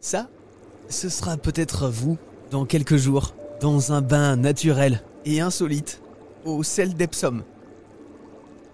Ça, 0.00 0.28
ce 0.88 1.08
sera 1.08 1.36
peut-être 1.36 1.88
vous 1.88 2.16
dans 2.50 2.64
quelques 2.64 2.96
jours, 2.96 3.34
dans 3.60 3.92
un 3.92 4.00
bain 4.00 4.36
naturel 4.36 5.02
et 5.24 5.40
insolite 5.40 6.00
au 6.44 6.62
sel 6.62 6.94
d'Epsom. 6.94 7.42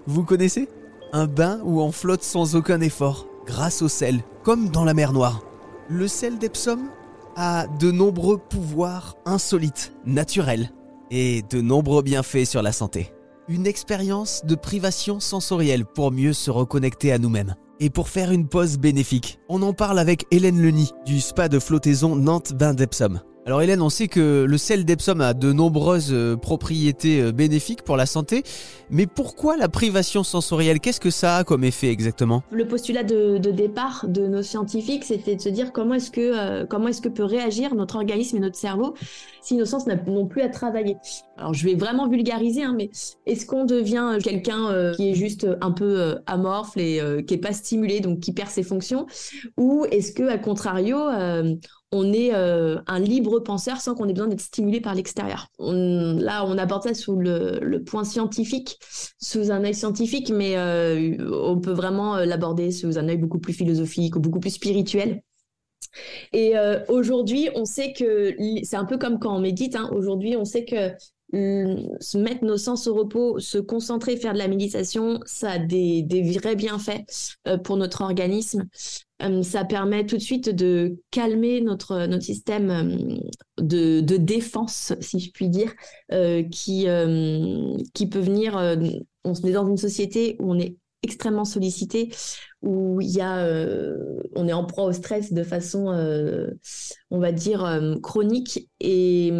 Vous 0.06 0.22
connaissez? 0.22 0.68
Un 1.12 1.26
bain 1.26 1.60
où 1.64 1.80
on 1.80 1.92
flotte 1.92 2.22
sans 2.22 2.56
aucun 2.56 2.80
effort, 2.80 3.26
grâce 3.46 3.82
au 3.82 3.88
sel, 3.88 4.22
comme 4.42 4.68
dans 4.68 4.84
la 4.84 4.94
mer 4.94 5.12
Noire. 5.12 5.42
Le 5.88 6.08
sel 6.08 6.38
d'Epsom 6.38 6.88
a 7.36 7.66
de 7.78 7.90
nombreux 7.90 8.38
pouvoirs 8.38 9.16
insolites, 9.24 9.92
naturels, 10.04 10.70
et 11.10 11.42
de 11.50 11.60
nombreux 11.60 12.02
bienfaits 12.02 12.44
sur 12.44 12.62
la 12.62 12.72
santé. 12.72 13.12
Une 13.48 13.66
expérience 13.66 14.44
de 14.44 14.54
privation 14.54 15.20
sensorielle 15.20 15.84
pour 15.84 16.10
mieux 16.12 16.32
se 16.32 16.50
reconnecter 16.50 17.12
à 17.12 17.18
nous-mêmes. 17.18 17.54
Et 17.80 17.90
pour 17.90 18.08
faire 18.08 18.30
une 18.30 18.48
pause 18.48 18.78
bénéfique, 18.78 19.40
on 19.48 19.62
en 19.62 19.72
parle 19.72 19.98
avec 19.98 20.26
Hélène 20.30 20.62
Leny 20.62 20.92
du 21.04 21.20
spa 21.20 21.48
de 21.48 21.58
flottaison 21.58 22.14
Nantes 22.14 22.52
Bain 22.52 22.74
d'Epsom. 22.74 23.20
Alors 23.46 23.60
Hélène, 23.60 23.82
on 23.82 23.90
sait 23.90 24.08
que 24.08 24.46
le 24.48 24.56
sel 24.56 24.86
d'Epsom 24.86 25.20
a 25.20 25.34
de 25.34 25.52
nombreuses 25.52 26.14
euh, 26.14 26.34
propriétés 26.34 27.20
euh, 27.20 27.30
bénéfiques 27.30 27.82
pour 27.82 27.98
la 27.98 28.06
santé, 28.06 28.42
mais 28.88 29.06
pourquoi 29.06 29.58
la 29.58 29.68
privation 29.68 30.24
sensorielle? 30.24 30.80
Qu'est-ce 30.80 30.98
que 30.98 31.10
ça 31.10 31.36
a 31.36 31.44
comme 31.44 31.62
effet 31.62 31.88
exactement? 31.88 32.42
Le 32.50 32.66
postulat 32.66 33.02
de, 33.02 33.36
départ 33.36 34.06
de 34.08 34.26
nos 34.26 34.40
scientifiques, 34.40 35.04
c'était 35.04 35.36
de 35.36 35.42
se 35.42 35.50
dire 35.50 35.72
comment 35.72 35.92
est-ce 35.92 36.10
que 36.10 36.22
euh, 36.22 36.64
comment 36.64 36.88
est-ce 36.88 37.02
que 37.02 37.10
peut 37.10 37.24
réagir 37.24 37.74
notre 37.74 37.96
organisme 37.96 38.38
et 38.38 38.40
notre 38.40 38.56
cerveau 38.56 38.94
si 39.42 39.56
nos 39.56 39.66
sens 39.66 39.86
n'ont 39.86 40.26
plus 40.26 40.40
à 40.40 40.48
travailler? 40.48 40.96
Alors 41.36 41.52
je 41.52 41.66
vais 41.66 41.74
vraiment 41.74 42.08
vulgariser, 42.08 42.62
hein, 42.62 42.72
mais 42.74 42.88
est-ce 43.26 43.44
qu'on 43.44 43.66
devient 43.66 44.16
quelqu'un 44.22 44.92
qui 44.96 45.10
est 45.10 45.14
juste 45.14 45.46
un 45.60 45.72
peu 45.72 46.16
amorphe 46.26 46.78
et 46.78 47.00
qui 47.26 47.34
est 47.34 47.38
pas 47.38 47.52
stimulé, 47.52 48.00
donc 48.00 48.20
qui 48.20 48.32
perd 48.32 48.48
ses 48.48 48.62
fonctions, 48.62 49.06
ou 49.58 49.84
est-ce 49.90 50.12
que 50.12 50.22
à 50.28 50.38
contrario 50.38 50.96
on 51.94 52.12
est 52.12 52.34
euh, 52.34 52.80
un 52.88 52.98
libre 52.98 53.38
penseur 53.38 53.80
sans 53.80 53.94
qu'on 53.94 54.08
ait 54.08 54.12
besoin 54.12 54.26
d'être 54.26 54.40
stimulé 54.40 54.80
par 54.80 54.94
l'extérieur. 54.96 55.46
là, 55.60 56.44
on 56.44 56.58
aborde 56.58 56.82
ça 56.82 56.92
sous 56.92 57.16
le, 57.16 57.78
point 57.84 58.04
scientifique, 58.04 58.78
sous 59.20 59.52
un 59.52 59.64
œil 59.64 59.74
scientifique, 59.74 60.30
mais 60.30 60.56
euh, 60.56 61.16
on 61.30 61.60
peut 61.60 61.72
vraiment 61.72 62.16
euh, 62.16 62.24
l'aborder 62.24 62.72
sous 62.72 62.98
un 62.98 63.08
œil 63.08 63.16
beaucoup 63.16 63.38
plus 63.38 63.52
philosophique 63.52 64.16
ou 64.16 64.20
beaucoup 64.20 64.40
plus 64.40 64.50
spirituel. 64.50 65.22
Et 66.32 66.54
aujourd'hui, 66.88 67.50
on 67.54 67.64
sait 67.64 67.92
que 67.92 68.34
c'est 68.64 68.74
un 68.74 68.84
peu 68.84 68.98
comme 68.98 69.20
quand 69.20 69.36
on 69.36 69.38
médite. 69.38 69.76
Hein. 69.76 69.88
aujourd'hui, 69.92 70.36
on 70.36 70.44
sait 70.44 70.64
que 70.64 70.90
se 71.32 72.18
mettre 72.18 72.44
nos 72.44 72.56
sens 72.56 72.88
au 72.88 72.94
repos, 72.94 73.38
se 73.38 73.58
concentrer, 73.58 74.16
faire 74.16 74.32
de 74.32 74.38
la 74.38 74.48
méditation, 74.48 75.20
ça 75.24 75.52
a 75.52 75.58
des 75.60 76.32
vrais 76.36 76.56
bienfaits 76.56 77.04
pour 77.62 77.76
notre 77.76 78.00
organisme. 78.00 78.66
Euh, 79.24 79.42
ça 79.42 79.64
permet 79.64 80.06
tout 80.06 80.16
de 80.16 80.22
suite 80.22 80.48
de 80.48 80.98
calmer 81.10 81.60
notre, 81.60 82.06
notre 82.06 82.22
système 82.22 82.70
euh, 82.70 83.62
de, 83.62 84.16
défense, 84.16 84.92
si 85.00 85.20
je 85.20 85.30
puis 85.30 85.48
dire, 85.48 85.72
euh, 86.12 86.42
qui, 86.42 86.86
qui 87.94 88.08
peut 88.08 88.20
venir. 88.20 88.54
on 89.24 89.34
est 89.34 89.52
dans 89.52 89.66
une 89.66 89.76
société 89.76 90.36
où 90.40 90.52
on 90.52 90.58
est 90.58 90.76
extrêmement 91.02 91.44
sollicité, 91.44 92.10
où 92.62 92.98
y 93.02 93.20
a, 93.20 93.46
on 94.34 94.48
est 94.48 94.52
en 94.54 94.64
proie 94.64 94.84
au 94.84 94.92
stress 94.92 95.32
de 95.32 95.42
façon, 95.42 95.88
on 97.10 97.18
va 97.18 97.32
dire, 97.32 97.80
chronique. 98.02 98.70
Et 98.80 99.30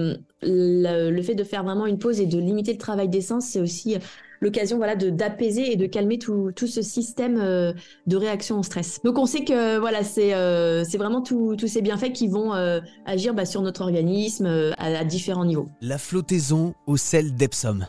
le, 0.43 1.23
fait 1.23 1.35
de 1.35 1.45
faire 1.45 1.65
vraiment 1.65 1.87
une 1.87 1.98
pause 1.98 2.21
et 2.21 2.27
de 2.27 2.39
limiter 2.39 2.73
le 2.73 2.79
travail 2.79 3.09
d'essence, 3.09 3.47
c'est 3.47 3.61
aussi 3.61 3.97
l'occasion 4.45 4.77
voilà 4.77 4.95
d'apaiser 4.95 5.73
et 5.73 5.77
de 5.77 5.87
calmer 5.87 6.19
tout, 6.19 6.53
ce 6.55 6.83
système 6.83 7.39
euh, 7.41 7.73
de 8.06 8.17
réaction 8.17 8.61
au 8.61 8.62
stress. 8.62 9.01
Donc 9.03 9.19
on 9.19 9.27
sait 9.27 9.45
que 9.45 9.78
voilà 9.78 10.05
c'est 10.05 10.34
euh, 10.34 10.84
vraiment 10.95 11.23
tous 11.23 11.67
ces 11.67 11.83
bienfaits 11.83 12.12
qui 12.12 12.28
vont 12.28 12.55
euh, 12.55 12.81
agir 13.06 13.34
bah, 13.34 13.47
sur 13.47 13.62
notre 13.62 13.81
organisme 13.81 14.73
à 14.78 15.05
différents 15.05 15.45
niveaux. 15.45 15.69
La 15.81 15.98
flottaison 15.98 16.75
au 16.86 16.97
sel 16.97 17.34
d'Epsom. 17.34 17.86